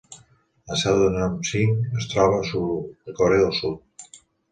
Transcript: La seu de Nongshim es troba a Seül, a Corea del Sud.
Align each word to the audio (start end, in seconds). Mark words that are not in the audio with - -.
La 0.69 0.77
seu 0.83 0.95
de 1.01 1.09
Nongshim 1.15 1.75
es 1.99 2.07
troba 2.13 2.39
a 2.39 2.47
Seül, 2.53 2.81
a 3.13 3.15
Corea 3.21 3.45
del 3.45 3.55
Sud. 3.59 4.09